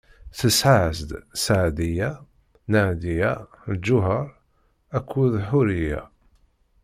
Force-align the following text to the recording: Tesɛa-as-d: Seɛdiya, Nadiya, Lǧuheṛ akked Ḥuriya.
Tesɛa-as-d: 0.39 1.11
Seɛdiya, 1.43 2.11
Nadiya, 2.71 3.33
Lǧuheṛ 3.73 4.27
akked 4.97 5.33
Ḥuriya. 5.47 6.01